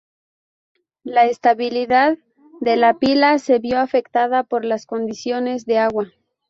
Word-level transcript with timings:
La 1.03 1.25
estabilidad 1.25 2.17
de 2.59 2.75
la 2.75 2.95
pila 2.97 3.37
se 3.37 3.59
vio 3.59 3.77
afectada 3.77 4.43
por 4.43 4.65
las 4.65 4.87
condiciones 4.87 5.67
de 5.67 5.77
agua. 5.77 6.07